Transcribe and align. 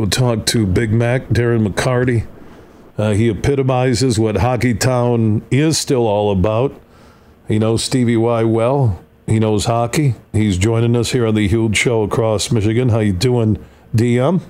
go 0.00 0.06
talk 0.06 0.46
to 0.46 0.66
Big 0.66 0.92
Mac, 0.92 1.28
Darren 1.28 1.66
McCarty. 1.66 2.26
Uh, 2.96 3.10
he 3.12 3.28
epitomizes 3.28 4.18
what 4.18 4.36
Hockey 4.36 4.72
Town 4.72 5.42
is 5.50 5.76
still 5.76 6.06
all 6.06 6.30
about. 6.30 6.74
He 7.48 7.58
knows 7.58 7.84
Stevie 7.84 8.16
Y 8.16 8.44
well. 8.44 9.02
He 9.26 9.38
knows 9.38 9.66
hockey. 9.66 10.14
He's 10.32 10.56
joining 10.56 10.96
us 10.96 11.12
here 11.12 11.26
on 11.26 11.34
the 11.34 11.46
Huge 11.46 11.76
Show 11.76 12.02
across 12.02 12.50
Michigan. 12.50 12.88
How 12.88 13.00
you 13.00 13.12
doing, 13.12 13.62
DM? 13.94 14.40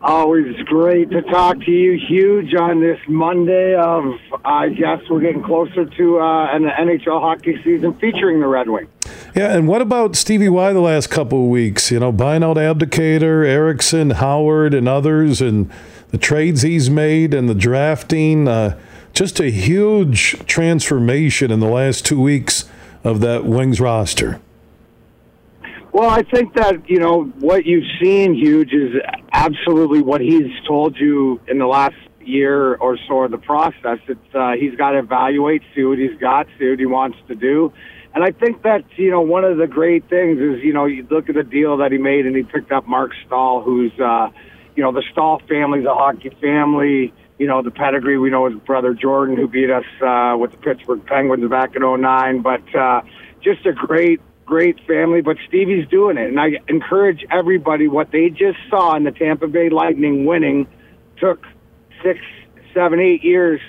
Always 0.00 0.56
great 0.64 1.10
to 1.10 1.20
talk 1.22 1.60
to 1.60 1.70
you, 1.70 1.98
Huge, 2.08 2.54
on 2.54 2.80
this 2.80 2.98
Monday 3.06 3.74
of, 3.74 4.14
I 4.44 4.70
guess 4.70 5.00
we're 5.10 5.20
getting 5.20 5.44
closer 5.44 5.84
to 5.84 6.18
uh, 6.18 6.56
an 6.56 6.64
NHL 6.64 7.20
hockey 7.20 7.60
season 7.62 7.94
featuring 7.94 8.40
the 8.40 8.48
Red 8.48 8.68
Wings. 8.68 8.88
Yeah, 9.34 9.56
and 9.56 9.66
what 9.66 9.80
about 9.80 10.14
Stevie 10.14 10.50
Y 10.50 10.74
the 10.74 10.80
last 10.80 11.08
couple 11.08 11.44
of 11.44 11.48
weeks? 11.48 11.90
You 11.90 12.00
know, 12.00 12.12
buying 12.12 12.44
out 12.44 12.58
Abdelkader, 12.58 13.46
Ericsson, 13.46 14.10
Howard, 14.10 14.74
and 14.74 14.86
others, 14.86 15.40
and 15.40 15.70
the 16.10 16.18
trades 16.18 16.60
he's 16.60 16.90
made 16.90 17.32
and 17.32 17.48
the 17.48 17.54
drafting. 17.54 18.46
Uh, 18.46 18.78
just 19.14 19.40
a 19.40 19.50
huge 19.50 20.38
transformation 20.46 21.50
in 21.50 21.60
the 21.60 21.68
last 21.68 22.04
two 22.04 22.20
weeks 22.20 22.68
of 23.04 23.20
that 23.20 23.46
Wings 23.46 23.80
roster. 23.80 24.38
Well, 25.92 26.10
I 26.10 26.22
think 26.22 26.54
that 26.54 26.88
you 26.88 26.98
know 26.98 27.24
what 27.40 27.64
you've 27.64 27.88
seen, 28.02 28.34
huge, 28.34 28.74
is 28.74 28.94
absolutely 29.32 30.02
what 30.02 30.20
he's 30.20 30.52
told 30.66 30.98
you 30.98 31.40
in 31.48 31.58
the 31.58 31.66
last 31.66 31.96
year 32.20 32.74
or 32.74 32.98
so 33.08 33.24
of 33.24 33.30
the 33.30 33.38
process. 33.38 33.98
It's 34.08 34.34
uh, 34.34 34.52
he's 34.52 34.74
got 34.74 34.90
to 34.90 34.98
evaluate, 34.98 35.62
see 35.74 35.84
what 35.84 35.98
he's 35.98 36.18
got, 36.18 36.46
see 36.58 36.68
what 36.68 36.78
he 36.78 36.86
wants 36.86 37.16
to 37.28 37.34
do, 37.34 37.72
and 38.14 38.22
I 38.22 38.30
think 38.30 38.62
that 38.62 38.84
you 38.96 39.10
know 39.10 39.20
one 39.20 39.44
of 39.44 39.56
the 39.56 39.66
great 39.66 40.08
things 40.08 40.38
is 40.38 40.62
you 40.62 40.72
know 40.72 40.84
you 40.84 41.06
look 41.10 41.28
at 41.28 41.34
the 41.34 41.42
deal 41.42 41.78
that 41.78 41.92
he 41.92 41.98
made 41.98 42.26
and 42.26 42.36
he 42.36 42.42
picked 42.42 42.72
up 42.72 42.86
Marc 42.86 43.12
Staal, 43.26 43.62
who's 43.62 43.92
uh, 43.98 44.28
you 44.76 44.82
know 44.82 44.92
the 44.92 45.02
Staal 45.12 45.40
family's 45.48 45.86
a 45.86 45.94
hockey 45.94 46.30
family. 46.40 47.12
You 47.38 47.46
know 47.46 47.62
the 47.62 47.70
pedigree. 47.70 48.18
We 48.18 48.30
know 48.30 48.48
his 48.48 48.58
brother 48.60 48.94
Jordan, 48.94 49.36
who 49.36 49.48
beat 49.48 49.70
us 49.70 49.84
uh, 50.00 50.36
with 50.38 50.52
the 50.52 50.58
Pittsburgh 50.58 51.04
Penguins 51.06 51.48
back 51.50 51.74
in 51.74 51.82
'09, 51.82 52.42
but 52.42 52.74
uh, 52.74 53.02
just 53.42 53.64
a 53.66 53.72
great 53.72 54.20
great 54.44 54.78
family, 54.86 55.22
but 55.22 55.36
Stevie's 55.48 55.88
doing 55.88 56.18
it. 56.18 56.28
And 56.28 56.38
I 56.38 56.58
encourage 56.68 57.24
everybody 57.30 57.88
what 57.88 58.10
they 58.10 58.28
just 58.28 58.58
saw 58.68 58.94
in 58.96 59.04
the 59.04 59.10
Tampa 59.10 59.46
Bay 59.46 59.70
Lightning 59.70 60.26
winning 60.26 60.66
took 61.18 61.46
six, 62.02 62.20
seven, 62.74 63.00
eight 63.00 63.24
years 63.24 63.60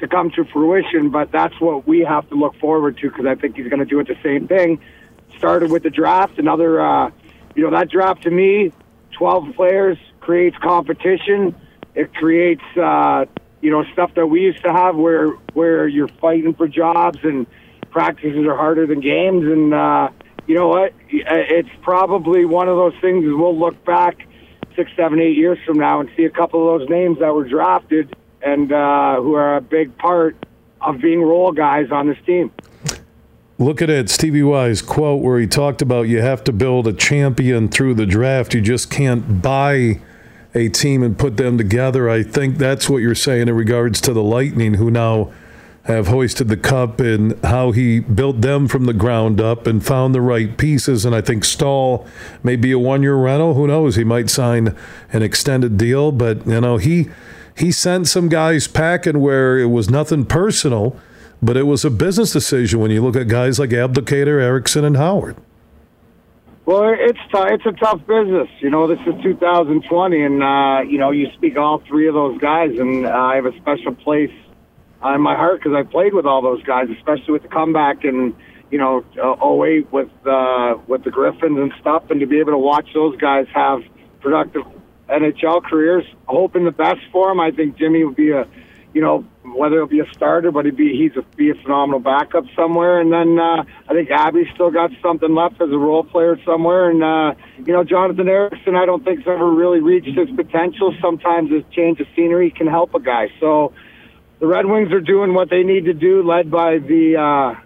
to 0.00 0.08
come 0.08 0.30
to 0.30 0.44
fruition, 0.44 1.10
but 1.10 1.30
that's 1.30 1.58
what 1.60 1.86
we 1.86 2.00
have 2.00 2.28
to 2.30 2.34
look 2.34 2.56
forward 2.56 2.98
to 2.98 3.08
because 3.08 3.26
I 3.26 3.34
think 3.34 3.56
he's 3.56 3.68
going 3.68 3.80
to 3.80 3.84
do 3.84 4.00
it 4.00 4.08
the 4.08 4.18
same 4.22 4.48
thing. 4.48 4.80
Started 5.38 5.70
with 5.70 5.82
the 5.82 5.90
draft, 5.90 6.38
another, 6.38 6.80
uh, 6.80 7.10
you 7.54 7.62
know, 7.62 7.70
that 7.70 7.90
draft 7.90 8.22
to 8.22 8.30
me, 8.30 8.72
12 9.12 9.54
players 9.54 9.98
creates 10.20 10.56
competition. 10.58 11.54
It 11.94 12.14
creates, 12.14 12.64
uh, 12.76 13.26
you 13.60 13.70
know, 13.70 13.84
stuff 13.92 14.14
that 14.14 14.26
we 14.26 14.40
used 14.42 14.62
to 14.62 14.72
have 14.72 14.96
where 14.96 15.30
where 15.54 15.86
you're 15.86 16.08
fighting 16.08 16.54
for 16.54 16.66
jobs 16.66 17.18
and 17.22 17.46
practices 17.90 18.46
are 18.46 18.56
harder 18.56 18.86
than 18.86 19.00
games. 19.00 19.44
And 19.44 19.74
uh, 19.74 20.08
you 20.46 20.54
know 20.54 20.68
what? 20.68 20.94
It's 21.08 21.68
probably 21.82 22.44
one 22.44 22.68
of 22.68 22.76
those 22.76 22.94
things. 23.00 23.24
We'll 23.26 23.58
look 23.58 23.84
back 23.84 24.26
six, 24.76 24.90
seven, 24.96 25.20
eight 25.20 25.36
years 25.36 25.58
from 25.66 25.78
now 25.78 26.00
and 26.00 26.08
see 26.16 26.24
a 26.24 26.30
couple 26.30 26.74
of 26.74 26.80
those 26.80 26.88
names 26.88 27.18
that 27.18 27.34
were 27.34 27.48
drafted 27.48 28.14
and 28.42 28.72
uh, 28.72 29.20
who 29.20 29.34
are 29.34 29.56
a 29.56 29.60
big 29.60 29.96
part 29.98 30.36
of 30.80 31.00
being 31.00 31.22
role 31.22 31.52
guys 31.52 31.90
on 31.90 32.08
this 32.08 32.18
team. 32.24 32.50
Look 33.58 33.82
at 33.82 33.90
it, 33.90 34.08
Stevie 34.08 34.42
Y's 34.42 34.80
quote 34.80 35.22
where 35.22 35.38
he 35.38 35.46
talked 35.46 35.82
about 35.82 36.08
you 36.08 36.22
have 36.22 36.42
to 36.44 36.52
build 36.52 36.86
a 36.86 36.94
champion 36.94 37.68
through 37.68 37.94
the 37.94 38.06
draft. 38.06 38.54
You 38.54 38.62
just 38.62 38.90
can't 38.90 39.42
buy 39.42 40.00
a 40.54 40.68
team 40.70 41.02
and 41.02 41.18
put 41.18 41.36
them 41.36 41.58
together. 41.58 42.08
I 42.08 42.22
think 42.22 42.56
that's 42.56 42.88
what 42.88 42.98
you're 42.98 43.14
saying 43.14 43.48
in 43.48 43.54
regards 43.54 44.00
to 44.02 44.14
the 44.14 44.22
Lightning, 44.22 44.74
who 44.74 44.90
now 44.90 45.30
have 45.84 46.08
hoisted 46.08 46.48
the 46.48 46.56
cup 46.56 47.00
and 47.00 47.42
how 47.44 47.72
he 47.72 48.00
built 48.00 48.40
them 48.40 48.68
from 48.68 48.84
the 48.84 48.92
ground 48.92 49.40
up 49.40 49.66
and 49.66 49.84
found 49.84 50.14
the 50.14 50.20
right 50.20 50.56
pieces. 50.56 51.04
And 51.04 51.14
I 51.14 51.20
think 51.20 51.44
Staal 51.44 52.06
may 52.42 52.56
be 52.56 52.72
a 52.72 52.78
one 52.78 53.02
year 53.02 53.16
rental. 53.16 53.54
Who 53.54 53.66
knows? 53.66 53.96
He 53.96 54.04
might 54.04 54.30
sign 54.30 54.76
an 55.12 55.22
extended 55.22 55.78
deal. 55.78 56.12
But, 56.12 56.46
you 56.46 56.60
know, 56.60 56.76
he 56.76 57.10
he 57.60 57.70
sent 57.70 58.08
some 58.08 58.28
guys 58.28 58.66
packing 58.66 59.20
where 59.20 59.58
it 59.58 59.66
was 59.66 59.90
nothing 59.90 60.24
personal, 60.24 60.96
but 61.42 61.56
it 61.56 61.64
was 61.64 61.84
a 61.84 61.90
business 61.90 62.32
decision 62.32 62.80
when 62.80 62.90
you 62.90 63.02
look 63.02 63.16
at 63.16 63.28
guys 63.28 63.58
like 63.58 63.70
Abdelkader, 63.70 64.40
Ericsson, 64.40 64.84
and 64.84 64.96
Howard. 64.96 65.36
Well, 66.66 66.94
it's 66.96 67.18
t- 67.32 67.54
it's 67.54 67.66
a 67.66 67.72
tough 67.72 68.06
business. 68.06 68.48
You 68.60 68.70
know, 68.70 68.86
this 68.86 69.00
is 69.00 69.20
2020, 69.22 70.22
and 70.22 70.42
uh, 70.42 70.80
you 70.86 70.98
know, 70.98 71.10
you 71.10 71.28
speak 71.34 71.56
all 71.56 71.82
three 71.88 72.06
of 72.06 72.14
those 72.14 72.38
guys, 72.38 72.78
and 72.78 73.06
uh, 73.06 73.10
I 73.10 73.36
have 73.36 73.46
a 73.46 73.56
special 73.58 73.94
place 73.94 74.32
uh, 75.04 75.14
in 75.14 75.20
my 75.20 75.34
heart 75.34 75.60
because 75.60 75.74
I 75.74 75.82
played 75.82 76.14
with 76.14 76.26
all 76.26 76.42
those 76.42 76.62
guys, 76.62 76.88
especially 76.96 77.32
with 77.32 77.42
the 77.42 77.48
comeback 77.48 78.04
and 78.04 78.34
you 78.70 78.78
know 78.78 79.04
uh, 79.20 79.64
08 79.64 79.92
with 79.92 80.10
uh, 80.26 80.76
with 80.86 81.02
the 81.04 81.10
Griffins 81.10 81.58
and 81.58 81.72
stuff, 81.80 82.04
and 82.10 82.20
to 82.20 82.26
be 82.26 82.38
able 82.38 82.52
to 82.52 82.58
watch 82.58 82.88
those 82.94 83.16
guys 83.16 83.46
have 83.52 83.82
productive 84.20 84.62
NHL 85.10 85.64
careers, 85.64 86.04
hoping 86.26 86.64
the 86.64 86.70
best 86.70 87.00
for 87.12 87.28
them. 87.28 87.40
I 87.40 87.50
think 87.50 87.76
Jimmy 87.76 88.04
would 88.04 88.16
be 88.16 88.30
a 88.30 88.46
you 88.92 89.00
know 89.00 89.24
whether 89.44 89.76
it'll 89.76 89.88
be 89.88 90.00
a 90.00 90.12
starter, 90.12 90.50
but 90.50 90.64
he'd 90.64 90.76
be 90.76 90.96
he's 90.96 91.16
a, 91.16 91.22
be 91.36 91.50
a 91.50 91.54
phenomenal 91.54 92.00
backup 92.00 92.44
somewhere. 92.56 93.00
And 93.00 93.12
then 93.12 93.38
uh, 93.38 93.64
I 93.88 93.92
think 93.92 94.10
Abby's 94.10 94.48
still 94.54 94.70
got 94.70 94.90
something 95.02 95.34
left 95.34 95.60
as 95.60 95.70
a 95.70 95.78
role 95.78 96.04
player 96.04 96.38
somewhere. 96.44 96.90
And 96.90 97.02
uh, 97.02 97.34
you 97.64 97.72
know 97.72 97.84
Jonathan 97.84 98.28
Ericsson, 98.28 98.76
I 98.76 98.86
don't 98.86 99.04
think's 99.04 99.24
ever 99.26 99.50
really 99.50 99.80
reached 99.80 100.16
his 100.16 100.30
potential. 100.30 100.94
Sometimes 101.00 101.50
a 101.52 101.62
change 101.74 102.00
of 102.00 102.06
scenery 102.16 102.50
can 102.50 102.66
help 102.66 102.94
a 102.94 103.00
guy. 103.00 103.28
So 103.38 103.72
the 104.38 104.46
Red 104.46 104.66
Wings 104.66 104.92
are 104.92 105.00
doing 105.00 105.34
what 105.34 105.50
they 105.50 105.62
need 105.62 105.84
to 105.84 105.94
do, 105.94 106.22
led 106.22 106.50
by 106.50 106.78
the 106.78 107.16
uh, 107.16 107.60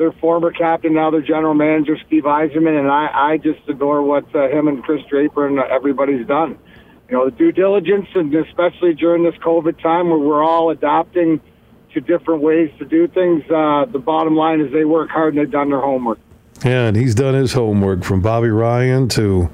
their 0.00 0.12
former 0.12 0.50
captain, 0.50 0.94
now 0.94 1.10
their 1.10 1.20
general 1.20 1.52
manager, 1.52 1.98
Steve 2.06 2.22
Yzerman, 2.22 2.78
and 2.78 2.90
I, 2.90 3.32
I 3.32 3.36
just 3.36 3.60
adore 3.68 4.02
what 4.02 4.34
uh, 4.34 4.48
him 4.48 4.66
and 4.66 4.82
Chris 4.82 5.02
Draper 5.10 5.46
and 5.46 5.58
everybody's 5.58 6.26
done. 6.26 6.58
You 7.10 7.16
know, 7.16 7.24
the 7.24 7.32
due 7.32 7.50
diligence, 7.50 8.06
and 8.14 8.32
especially 8.34 8.94
during 8.94 9.24
this 9.24 9.34
COVID 9.36 9.82
time 9.82 10.10
where 10.10 10.18
we're 10.18 10.44
all 10.44 10.70
adapting 10.70 11.40
to 11.92 12.00
different 12.00 12.40
ways 12.40 12.70
to 12.78 12.84
do 12.84 13.08
things. 13.08 13.42
Uh, 13.50 13.84
the 13.86 13.98
bottom 13.98 14.36
line 14.36 14.60
is 14.60 14.72
they 14.72 14.84
work 14.84 15.10
hard 15.10 15.34
and 15.34 15.42
they've 15.42 15.50
done 15.50 15.70
their 15.70 15.80
homework. 15.80 16.20
Yeah, 16.64 16.86
and 16.86 16.96
he's 16.96 17.14
done 17.14 17.34
his 17.34 17.52
homework 17.52 18.04
from 18.04 18.20
Bobby 18.20 18.48
Ryan 18.48 19.08
to 19.10 19.50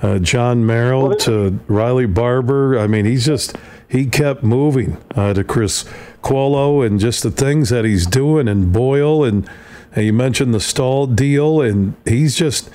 uh, 0.00 0.18
Jon 0.18 0.64
Merrill 0.64 1.14
to 1.16 1.58
Riley 1.66 2.06
Barber. 2.06 2.78
I 2.78 2.86
mean, 2.86 3.04
he's 3.04 3.26
just 3.26 3.56
he 3.88 4.06
kept 4.06 4.42
moving 4.42 4.96
uh, 5.14 5.34
to 5.34 5.44
Chris 5.44 5.84
Quolo 6.22 6.86
and 6.86 7.00
just 7.00 7.22
the 7.22 7.30
things 7.30 7.70
that 7.70 7.84
he's 7.84 8.06
doing 8.06 8.48
and 8.48 8.72
Boyle 8.72 9.24
and, 9.24 9.48
and 9.94 10.06
you 10.06 10.12
mentioned 10.12 10.54
the 10.54 10.60
Staal 10.60 11.06
deal 11.06 11.60
and 11.60 11.94
he's 12.06 12.36
just 12.36 12.70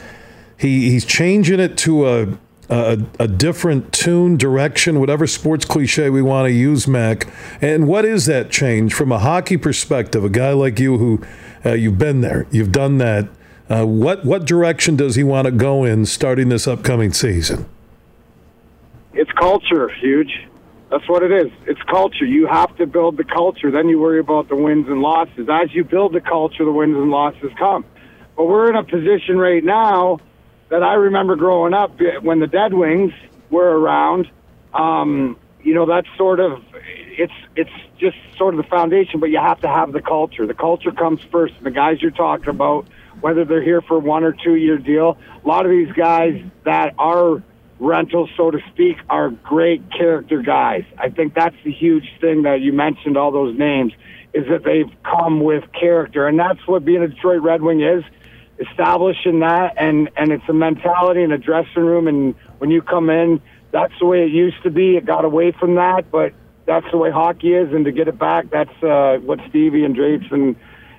he 0.58 0.90
he's 0.92 1.06
changing 1.06 1.60
it 1.60 1.78
to 1.80 2.08
a 2.08 2.38
a, 2.70 3.00
a, 3.20 3.28
different 3.28 3.94
tune, 3.94 4.38
direction, 4.38 5.00
whatever 5.00 5.26
sports 5.26 5.66
cliche 5.66 6.10
we 6.10 6.22
want 6.22 6.48
to 6.48 6.52
use, 6.52 6.88
Mac. 6.88 7.28
And 7.62 7.88
what 7.88 8.04
is 8.04 8.26
that 8.26 8.50
change 8.50 8.94
from 8.94 9.12
a 9.12 9.20
hockey 9.20 9.58
perspective? 9.58 10.24
A 10.24 10.30
guy 10.30 10.52
like 10.52 10.80
you 10.80 10.98
who 10.98 11.22
uh, 11.66 11.74
you've 11.74 11.98
been 11.98 12.22
there, 12.22 12.46
you've 12.52 12.72
done 12.72 12.98
that. 12.98 13.30
Uh, 13.70 13.86
what 13.86 14.24
what 14.24 14.46
direction 14.46 14.96
does 14.96 15.16
he 15.16 15.24
want 15.24 15.46
to 15.46 15.52
go 15.52 15.84
in 15.84 16.06
starting 16.06 16.50
this 16.50 16.68
upcoming 16.68 17.12
season? 17.12 17.66
It's 19.14 19.32
culture, 19.32 19.90
huge. 19.90 20.48
That's 20.90 21.08
what 21.10 21.22
it 21.22 21.32
is. 21.32 21.52
It's 21.66 21.82
culture. 21.84 22.24
You 22.24 22.48
have 22.48 22.76
to 22.78 22.86
build 22.86 23.18
the 23.18 23.26
culture. 23.26 23.72
Then 23.72 23.90
you 23.90 24.00
worry 24.00 24.20
about 24.20 24.48
the 24.48 24.56
wins 24.56 24.88
and 24.88 25.02
losses. 25.02 25.50
As 25.50 25.74
you 25.74 25.84
build 25.84 26.14
the 26.14 26.22
culture, 26.22 26.64
the 26.64 26.72
wins 26.72 26.96
and 26.96 27.12
losses 27.12 27.52
come. 27.60 27.84
But 28.38 28.46
we're 28.46 28.70
in 28.70 28.78
a 28.78 28.84
position 28.84 29.38
right 29.38 29.64
now 29.64 30.20
that 30.70 30.84
I 30.84 30.94
remember 30.96 31.36
growing 31.36 31.74
up 31.74 32.00
when 32.22 32.40
the 32.40 32.48
Dead 32.48 32.74
Wings 32.74 33.14
were 33.50 33.80
around. 33.80 34.30
Um, 34.74 35.38
you 35.64 35.74
know, 35.74 35.86
that's 35.86 36.08
sort 36.18 36.40
of 36.40 36.64
it's 36.74 37.34
it's 37.56 37.72
just 37.98 38.18
sort 38.38 38.54
of 38.54 38.64
the 38.64 38.69
foundation. 38.69 39.19
But 39.19 39.30
you 39.30 39.40
have 39.40 39.62
to 39.62 39.68
have 39.68 39.92
the 39.92 40.02
culture. 40.02 40.46
The 40.46 40.54
culture 40.54 40.92
comes 40.92 41.19
first. 41.31 41.56
And 41.58 41.66
the 41.66 41.72
guys 41.72 42.02
you're 42.02 42.12
talking 42.12 42.50
about, 42.50 42.88
whether 43.22 43.46
they're 43.46 43.64
here 43.64 43.81
for 43.81 44.00
one 44.00 44.24
or 44.24 44.34
two 44.34 44.56
year 44.56 44.78
deal, 44.78 45.18
a 45.44 45.48
lot 45.48 45.66
of 45.66 45.72
these 45.72 45.92
guys 45.94 46.42
that 46.66 46.94
are 46.98 47.42
rentals, 47.80 48.30
so 48.36 48.52
to 48.52 48.60
speak, 48.74 48.98
are 49.10 49.30
great 49.30 49.92
character 49.92 50.42
guys. 50.42 50.84
I 50.98 51.10
think 51.10 51.34
that's 51.34 51.56
the 51.63 51.72
huge 51.72 52.10
thing 52.20 52.44
that 52.44 52.62
you 52.62 52.74
mentioned, 52.74 53.18
all 53.18 53.31
those 53.31 53.58
names, 53.58 53.94
is 54.34 54.48
that 54.50 54.63
they've 54.63 54.92
come 55.04 55.42
with 55.42 55.63
character. 55.80 56.28
And 56.28 56.40
that's 56.40 56.66
what 56.68 56.86
being 56.86 57.04
a 57.04 57.08
Detroit 57.08 57.42
Red 57.42 57.62
Wing 57.62 57.81
is 57.81 58.04
establishing 58.59 59.39
that. 59.39 59.75
And, 59.77 60.09
and 60.18 60.31
it's 60.31 60.48
a 60.50 60.54
mentality 60.54 61.24
in 61.24 61.31
a 61.31 61.38
dressing 61.38 61.83
room. 61.83 62.07
And 62.07 62.36
when 62.59 62.71
you 62.71 62.81
come 62.81 63.09
in, 63.09 63.42
that's 63.71 63.94
the 64.00 64.06
way 64.06 64.24
it 64.24 64.31
used 64.31 64.62
to 64.63 64.69
be. 64.69 64.98
It 64.98 65.06
got 65.06 65.25
away 65.25 65.51
from 65.51 65.75
that, 65.75 66.09
but 66.12 66.33
that's 66.65 66.89
the 66.92 66.98
way 66.98 67.12
hockey 67.12 67.54
is. 67.54 67.74
And 67.74 67.86
to 67.86 67.92
get 67.92 68.07
it 68.07 68.18
back, 68.18 68.50
that's 68.50 68.83
uh, 68.83 69.19
what 69.24 69.39
Stevie 69.50 69.83
and 69.83 69.95
Drapes 69.95 70.27
and, 70.31 70.56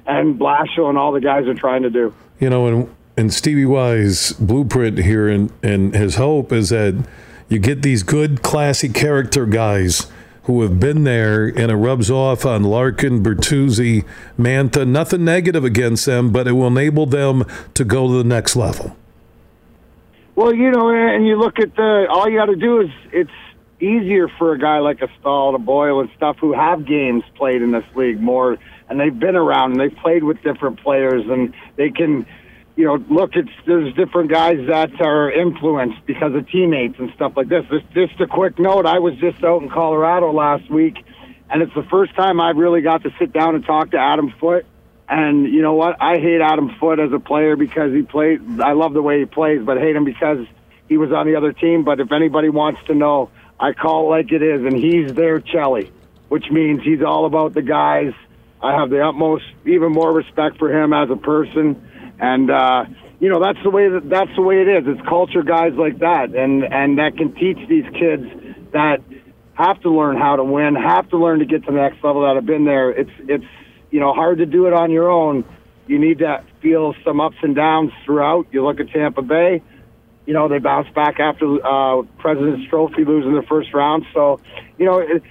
and 0.06 0.38
Blashill 0.38 0.88
and 0.88 0.96
all 0.96 1.12
the 1.12 1.20
guys 1.20 1.46
are 1.46 1.55
trying 1.55 1.82
to 1.82 1.90
do. 1.90 2.14
You 2.40 2.50
know, 2.50 2.66
and 2.66 2.94
and 3.19 3.34
Stevie 3.34 3.66
Y's 3.66 4.32
blueprint 4.34 4.99
here 4.99 5.28
and, 5.28 5.52
and 5.61 5.93
his 5.93 6.14
hope 6.14 6.52
is 6.52 6.69
that 6.69 7.04
you 7.49 7.58
get 7.58 7.82
these 7.82 8.04
good, 8.04 8.43
classy 8.43 8.88
character 8.88 9.44
guys 9.44 10.06
who 10.49 10.62
have 10.62 10.81
been 10.81 11.05
there, 11.05 11.45
and 11.45 11.71
it 11.71 11.77
rubs 11.77 12.11
off 12.11 12.47
on 12.47 12.65
Larkin, 12.65 13.23
Bertuzzi, 13.23 14.06
Mantha. 14.39 14.89
Nothing 14.89 15.23
negative 15.23 15.62
against 15.62 16.06
them, 16.06 16.33
but 16.33 16.49
it 16.49 16.53
will 16.53 16.69
enable 16.69 17.05
them 17.05 17.45
to 17.75 17.85
go 17.85 18.09
to 18.09 18.15
the 18.15 18.25
next 18.25 18.56
level. 18.56 18.97
Well, 20.37 20.55
you 20.55 20.71
know, 20.71 20.89
and 20.89 21.27
you 21.27 21.39
look 21.39 21.59
at 21.59 21.77
the 21.77 22.06
all 22.09 22.31
you 22.31 22.39
got 22.39 22.47
to 22.47 22.56
do 22.56 22.81
is 22.81 22.89
it's 23.12 23.31
easier 23.79 24.29
for 24.39 24.55
a 24.55 24.59
guy 24.59 24.79
like 24.79 25.03
a 25.03 25.09
Staal, 25.21 25.55
a 25.55 25.59
Boyle, 25.59 26.00
and 26.00 26.09
stuff 26.17 26.39
who 26.39 26.55
have 26.55 26.87
games 26.87 27.25
played 27.35 27.61
in 27.61 27.71
this 27.71 27.85
league 27.95 28.19
more, 28.19 28.56
and 28.89 28.99
they've 28.99 29.19
been 29.19 29.37
around 29.37 29.73
and 29.73 29.81
they've 29.81 29.99
played 29.99 30.25
with 30.25 30.41
different 30.43 30.81
players, 30.81 31.27
and 31.29 31.53
they 31.77 31.91
can, 31.91 32.25
you 32.78 32.84
know, 32.84 32.94
look 33.10 33.36
at 33.36 33.46
there's 33.66 33.92
different 33.94 34.30
guys 34.30 34.64
that 34.69 35.00
are 35.00 35.32
influenced 35.32 36.06
because 36.06 36.32
of 36.36 36.48
teammates 36.48 36.96
and 37.00 37.12
stuff 37.16 37.32
like 37.34 37.48
this. 37.48 37.64
Just, 37.69 37.90
just 37.92 38.20
a 38.20 38.26
quick 38.28 38.56
note: 38.56 38.86
I 38.86 39.00
was 39.00 39.16
just 39.16 39.42
out 39.42 39.62
in 39.62 39.69
Colorado 39.69 40.32
last 40.32 40.70
week, 40.70 41.04
and 41.50 41.60
it's 41.60 41.75
the 41.75 41.82
first 41.82 42.14
time 42.14 42.40
I've 42.40 42.56
really 42.56 42.80
got 42.80 43.02
to 43.02 43.10
sit 43.19 43.32
down 43.32 43.56
and 43.56 43.64
talk 43.64 43.90
to 43.90 43.98
Adam 43.98 44.32
Foote. 44.40 44.64
And 45.08 45.52
you 45.52 45.60
know 45.60 45.75
what? 45.75 45.96
I 46.00 46.19
hate 46.19 46.40
Adam 46.40 46.70
Foote 46.78 47.00
as 47.00 47.12
a 47.12 47.19
player 47.19 47.56
because 47.56 47.92
he 47.92 48.02
played. 48.02 48.60
I 48.60 48.75
love 48.75 48.92
the 48.92 49.02
way 49.02 49.19
he 49.19 49.25
plays, 49.25 49.60
but 49.60 49.76
I 49.76 49.80
hate 49.80 49.96
him 49.96 50.04
because 50.04 50.46
he 50.88 50.98
was 50.98 51.10
on 51.10 51.26
the 51.26 51.34
other 51.34 51.52
team. 51.52 51.82
But 51.82 51.98
if 51.98 52.12
anybody 52.12 52.48
wants 52.48 52.80
to 52.84 52.94
know, 52.94 53.30
I 53.58 53.72
call 53.72 54.04
it 54.04 54.10
like 54.10 54.30
it 54.30 54.42
is, 54.42 54.64
and 54.64 54.76
he's 54.76 55.12
their 55.14 55.40
Chelly, 55.40 55.90
which 56.28 56.48
means 56.48 56.84
he's 56.84 57.02
all 57.02 57.26
about 57.26 57.54
the 57.54 57.62
guys. 57.62 58.12
I 58.62 58.78
have 58.78 58.90
the 58.90 59.04
utmost, 59.04 59.46
even 59.66 59.90
more 59.90 60.12
respect 60.12 60.58
for 60.58 60.72
him 60.72 60.92
as 60.92 61.10
a 61.10 61.16
person, 61.16 61.82
and 62.19 62.50
uh, 62.50 62.85
you 63.20 63.29
know 63.29 63.41
that's 63.43 63.59
the 63.62 63.70
way 63.70 63.88
that 63.88 64.09
that's 64.09 64.35
the 64.37 64.43
way 64.43 64.62
it 64.62 64.69
is. 64.69 64.85
It's 64.87 65.09
culture 65.09 65.43
guys 65.43 65.73
like 65.75 65.99
that, 66.00 66.35
and 66.35 66.65
and 66.65 66.99
that 66.99 67.17
can 67.17 67.35
teach 67.35 67.59
these 67.69 67.85
kids 67.93 68.25
that 68.73 68.99
have 69.55 69.81
to 69.82 69.91
learn 69.91 70.17
how 70.17 70.37
to 70.37 70.44
win, 70.44 70.75
have 70.75 71.09
to 71.11 71.19
learn 71.19 71.41
to 71.41 71.47
get 71.47 71.65
to 71.65 71.73
the 71.73 71.79
next 71.79 72.03
level 72.05 72.23
that 72.23 72.37
have 72.37 72.47
been 72.47 72.65
there. 72.65 72.91
It's 72.91 73.11
it's 73.29 73.44
you 73.91 74.00
know 74.00 74.12
hard 74.12 74.38
to 74.38 74.47
do 74.47 74.67
it 74.67 74.73
on 74.73 74.91
your 74.91 75.11
own. 75.11 75.44
You 75.87 75.99
need 75.99 76.19
to 76.19 76.44
feel 76.61 76.94
some 77.05 77.20
ups 77.20 77.37
and 77.43 77.56
downs 77.56 77.91
throughout. 78.05 78.47
You 78.53 78.64
look 78.64 78.79
at 78.79 78.88
Tampa 78.91 79.23
Bay 79.23 79.62
you 80.28 80.34
know, 80.34 80.46
they 80.46 80.58
bounced 80.58 80.92
back 80.92 81.20
after 81.20 81.46
uh, 81.66 82.02
President's 82.19 82.69
Trophy 82.69 83.02
losing 83.06 83.34
the 83.34 83.42
first 83.48 83.72
round. 83.72 84.04
So, 84.12 84.38
you 84.76 84.84
know, 84.84 84.98
it, 84.98 85.22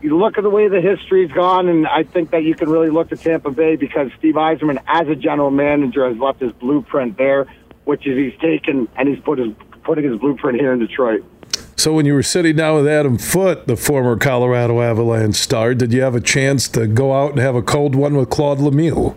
you 0.00 0.16
look 0.16 0.38
at 0.38 0.44
the 0.44 0.48
way 0.48 0.68
the 0.68 0.80
history's 0.80 1.32
gone, 1.32 1.68
and 1.68 1.88
I 1.88 2.04
think 2.04 2.30
that 2.30 2.44
you 2.44 2.54
can 2.54 2.70
really 2.70 2.88
look 2.88 3.08
to 3.08 3.16
Tampa 3.16 3.50
Bay 3.50 3.74
because 3.74 4.12
Steve 4.16 4.36
Yzerman, 4.36 4.80
as 4.86 5.08
a 5.08 5.16
general 5.16 5.50
manager, 5.50 6.08
has 6.08 6.16
left 6.18 6.40
his 6.40 6.52
blueprint 6.52 7.18
there, 7.18 7.52
which 7.82 8.06
is 8.06 8.16
he's 8.16 8.40
taken 8.40 8.86
and 8.96 9.08
he's 9.08 9.18
put 9.24 9.40
his 9.40 9.48
putting 9.82 10.08
his 10.08 10.20
blueprint 10.20 10.60
here 10.60 10.72
in 10.72 10.78
Detroit. 10.78 11.24
So 11.76 11.92
when 11.92 12.06
you 12.06 12.14
were 12.14 12.22
sitting 12.22 12.54
down 12.54 12.76
with 12.76 12.86
Adam 12.86 13.18
Foote, 13.18 13.66
the 13.66 13.76
former 13.76 14.16
Colorado 14.16 14.80
Avalanche 14.80 15.34
star, 15.34 15.74
did 15.74 15.92
you 15.92 16.00
have 16.02 16.14
a 16.14 16.20
chance 16.20 16.68
to 16.68 16.86
go 16.86 17.12
out 17.12 17.32
and 17.32 17.40
have 17.40 17.56
a 17.56 17.62
cold 17.62 17.96
one 17.96 18.16
with 18.16 18.30
Claude 18.30 18.58
Lemieux? 18.58 19.16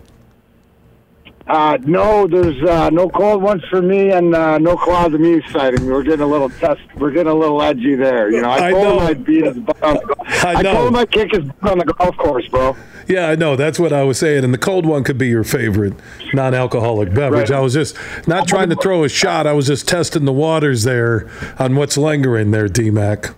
Uh, 1.48 1.78
no, 1.86 2.26
there's 2.26 2.62
uh, 2.62 2.90
no 2.90 3.08
cold 3.08 3.42
ones 3.42 3.64
for 3.70 3.80
me, 3.80 4.10
and 4.10 4.34
uh, 4.34 4.58
no 4.58 4.76
Claude 4.76 5.12
Lemieux 5.12 5.50
sighting. 5.50 5.86
We're 5.86 6.02
getting 6.02 6.20
a 6.20 6.26
little 6.26 6.50
test. 6.50 6.82
We're 6.96 7.10
getting 7.10 7.32
a 7.32 7.34
little 7.34 7.62
edgy 7.62 7.94
there. 7.94 8.30
You 8.30 8.42
know, 8.42 8.50
I, 8.50 8.68
I 8.68 8.70
told 8.70 8.84
know. 8.84 9.00
him 9.00 9.06
I'd 9.06 9.24
beat 9.24 9.44
his 9.46 9.58
butt 9.58 9.82
on 9.82 9.94
the, 9.94 10.16
I, 10.46 10.54
I 10.56 10.62
told 10.62 10.88
him 10.88 10.96
I'd 10.96 11.10
kick 11.10 11.32
his 11.32 11.44
butt 11.44 11.72
on 11.72 11.78
the 11.78 11.86
golf 11.86 12.16
course, 12.18 12.46
bro. 12.48 12.76
Yeah, 13.08 13.30
I 13.30 13.36
know. 13.36 13.56
That's 13.56 13.78
what 13.78 13.94
I 13.94 14.02
was 14.02 14.18
saying. 14.18 14.44
And 14.44 14.52
the 14.52 14.58
cold 14.58 14.84
one 14.84 15.02
could 15.04 15.16
be 15.16 15.28
your 15.28 15.42
favorite 15.42 15.94
non-alcoholic 16.34 17.14
beverage. 17.14 17.48
Right. 17.48 17.58
I 17.58 17.60
was 17.60 17.72
just 17.72 17.96
not 18.28 18.46
trying 18.46 18.68
to 18.68 18.76
throw 18.76 19.02
a 19.04 19.08
shot. 19.08 19.46
I 19.46 19.54
was 19.54 19.66
just 19.66 19.88
testing 19.88 20.26
the 20.26 20.32
waters 20.32 20.82
there 20.82 21.30
on 21.58 21.76
what's 21.76 21.96
lingering 21.96 22.50
there, 22.50 22.68
D-Mac. 22.68 23.34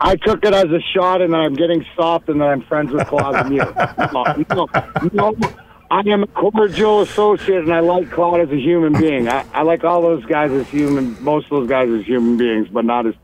I 0.00 0.16
took 0.16 0.44
it 0.44 0.54
as 0.54 0.64
a 0.64 0.80
shot, 0.94 1.20
and 1.20 1.36
I'm 1.36 1.54
getting 1.54 1.84
soft, 1.94 2.30
and 2.30 2.40
then 2.40 2.48
I'm 2.48 2.62
friends 2.62 2.90
with 2.90 3.06
Claude 3.06 3.50
no, 3.52 4.68
no, 5.12 5.30
no. 5.32 5.52
I 5.92 6.00
am 6.08 6.22
a 6.22 6.26
cordial 6.26 7.02
associate, 7.02 7.64
and 7.64 7.72
I 7.74 7.80
like 7.80 8.10
Claude 8.10 8.40
as 8.40 8.48
a 8.50 8.58
human 8.58 8.94
being. 8.94 9.28
I, 9.28 9.44
I 9.52 9.60
like 9.60 9.84
all 9.84 10.00
those 10.00 10.24
guys 10.24 10.50
as 10.50 10.66
human, 10.68 11.22
most 11.22 11.44
of 11.44 11.50
those 11.50 11.68
guys 11.68 11.90
as 11.90 12.06
human 12.06 12.38
beings, 12.38 12.68
but 12.72 12.86
not 12.86 13.04
as 13.06 13.14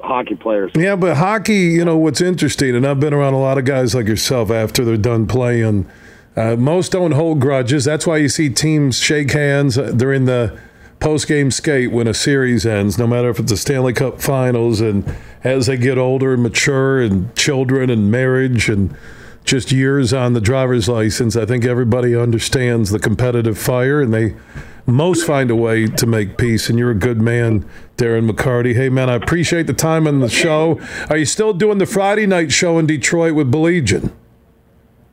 hockey 0.00 0.34
players. 0.34 0.72
Yeah, 0.74 0.96
but 0.96 1.18
hockey, 1.18 1.54
you 1.54 1.84
know, 1.84 1.96
what's 1.96 2.20
interesting, 2.20 2.74
and 2.74 2.84
I've 2.84 2.98
been 2.98 3.14
around 3.14 3.34
a 3.34 3.38
lot 3.38 3.58
of 3.58 3.64
guys 3.64 3.94
like 3.94 4.08
yourself 4.08 4.50
after 4.50 4.84
they're 4.84 4.96
done 4.96 5.28
playing. 5.28 5.88
Uh, 6.34 6.56
most 6.56 6.90
don't 6.90 7.12
hold 7.12 7.38
grudges. 7.38 7.84
That's 7.84 8.08
why 8.08 8.16
you 8.16 8.28
see 8.28 8.50
teams 8.50 8.98
shake 8.98 9.30
hands 9.30 9.76
during 9.76 10.24
the 10.24 10.58
post 10.98 11.28
game 11.28 11.52
skate 11.52 11.92
when 11.92 12.08
a 12.08 12.14
series 12.14 12.66
ends, 12.66 12.98
no 12.98 13.06
matter 13.06 13.30
if 13.30 13.38
it's 13.38 13.52
the 13.52 13.56
Stanley 13.56 13.92
Cup 13.92 14.20
Finals. 14.20 14.80
And 14.80 15.16
as 15.44 15.66
they 15.66 15.76
get 15.76 15.96
older 15.96 16.34
and 16.34 16.42
mature, 16.42 17.00
and 17.00 17.32
children 17.36 17.88
and 17.88 18.10
marriage 18.10 18.68
and 18.68 18.96
just 19.46 19.72
years 19.72 20.12
on 20.12 20.32
the 20.32 20.40
driver's 20.40 20.88
license, 20.88 21.36
I 21.36 21.46
think 21.46 21.64
everybody 21.64 22.14
understands 22.14 22.90
the 22.90 22.98
competitive 22.98 23.56
fire 23.56 24.02
and 24.02 24.12
they 24.12 24.34
most 24.86 25.26
find 25.26 25.50
a 25.50 25.56
way 25.56 25.86
to 25.86 26.06
make 26.06 26.36
peace. 26.36 26.68
And 26.68 26.78
you're 26.78 26.90
a 26.90 26.94
good 26.94 27.20
man, 27.20 27.64
Darren 27.96 28.30
McCarty. 28.30 28.74
Hey, 28.74 28.88
man, 28.88 29.08
I 29.08 29.14
appreciate 29.14 29.66
the 29.66 29.72
time 29.72 30.06
on 30.06 30.20
the 30.20 30.28
show. 30.28 30.80
Are 31.08 31.16
you 31.16 31.24
still 31.24 31.52
doing 31.52 31.78
the 31.78 31.86
Friday 31.86 32.26
night 32.26 32.52
show 32.52 32.78
in 32.78 32.86
Detroit 32.86 33.34
with 33.34 33.50
Belegion? 33.50 34.12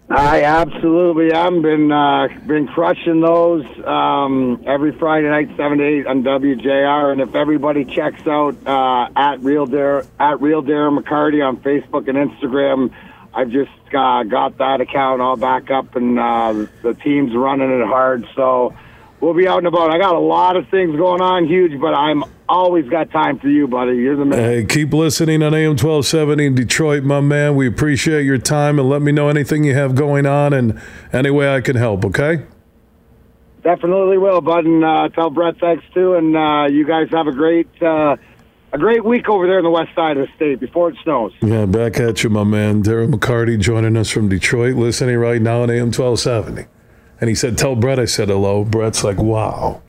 I 0.09 0.43
absolutely 0.43 1.31
am. 1.31 1.61
Been 1.61 1.91
uh, 1.91 2.27
been 2.45 2.67
crushing 2.67 3.21
those 3.21 3.65
um, 3.85 4.63
every 4.67 4.91
Friday 4.99 5.27
night, 5.27 5.49
seven 5.57 5.79
to 5.79 5.83
eight 5.83 6.05
on 6.05 6.23
WJR. 6.23 7.13
And 7.13 7.21
if 7.21 7.33
everybody 7.33 7.85
checks 7.85 8.27
out 8.27 8.55
uh, 8.67 9.09
at 9.15 9.39
real 9.39 9.65
Dar- 9.65 10.05
at 10.19 10.39
real 10.39 10.61
Darren 10.61 11.01
McCarty 11.01 11.43
on 11.43 11.57
Facebook 11.57 12.07
and 12.09 12.17
Instagram, 12.29 12.93
I've 13.33 13.49
just 13.49 13.71
uh, 13.93 14.23
got 14.23 14.57
that 14.59 14.79
account 14.81 15.21
all 15.21 15.35
back 15.35 15.71
up, 15.71 15.95
and 15.95 16.19
uh, 16.19 16.67
the 16.83 16.93
team's 16.93 17.35
running 17.35 17.71
it 17.71 17.85
hard. 17.85 18.27
So 18.35 18.75
we'll 19.19 19.33
be 19.33 19.47
out 19.47 19.57
and 19.59 19.67
about. 19.67 19.91
I 19.91 19.97
got 19.97 20.15
a 20.15 20.19
lot 20.19 20.55
of 20.55 20.69
things 20.69 20.95
going 20.95 21.21
on, 21.21 21.47
huge, 21.47 21.79
but 21.79 21.95
I'm 21.95 22.23
always 22.47 22.87
got 22.89 23.09
time 23.09 23.39
for 23.39 23.47
you, 23.47 23.67
buddy. 23.67 23.95
You're 23.95 24.15
the 24.15 24.25
man. 24.25 24.39
Hey, 24.39 24.65
keep 24.65 24.93
listening 24.93 25.41
on 25.41 25.53
AM 25.55 25.71
1270 25.71 26.45
in 26.45 26.55
Detroit, 26.55 27.03
my 27.03 27.21
man. 27.21 27.55
We 27.55 27.67
appreciate 27.67 28.23
your 28.23 28.37
time, 28.37 28.77
and 28.77 28.87
let 28.87 29.01
me 29.01 29.11
know 29.11 29.29
anything 29.29 29.63
you 29.63 29.73
have 29.73 29.95
going 29.95 30.27
on 30.27 30.53
and 30.53 30.79
any 31.11 31.31
way 31.31 31.53
I 31.53 31.61
can 31.61 31.75
help. 31.75 32.05
Okay. 32.05 32.45
Definitely 33.63 34.17
will, 34.17 34.41
bud, 34.41 34.65
and 34.65 34.83
uh, 34.83 35.09
tell 35.09 35.29
Brett 35.29 35.57
thanks 35.59 35.85
too. 35.93 36.15
And 36.15 36.35
uh, 36.35 36.67
you 36.69 36.85
guys 36.85 37.07
have 37.11 37.27
a 37.27 37.31
great 37.31 37.69
uh, 37.81 38.17
a 38.73 38.77
great 38.77 39.05
week 39.05 39.29
over 39.29 39.45
there 39.45 39.59
in 39.59 39.63
the 39.63 39.69
west 39.69 39.93
side 39.95 40.17
of 40.17 40.27
the 40.27 40.33
state 40.35 40.59
before 40.59 40.89
it 40.89 40.97
snows. 41.03 41.31
Yeah, 41.41 41.65
back 41.67 41.99
at 41.99 42.23
you, 42.23 42.29
my 42.29 42.43
man. 42.43 42.81
Darren 42.83 43.13
McCarty 43.13 43.59
joining 43.59 43.95
us 43.95 44.09
from 44.09 44.27
Detroit, 44.27 44.75
listening 44.75 45.17
right 45.17 45.41
now 45.41 45.61
on 45.61 45.69
AM 45.69 45.91
1270. 45.91 46.65
And 47.21 47.29
he 47.29 47.35
said, 47.35 47.57
Tell 47.57 47.75
Brett 47.75 47.99
I 47.99 48.05
said 48.05 48.29
hello. 48.29 48.65
Brett's 48.65 49.03
like, 49.03 49.17
Wow. 49.17 49.83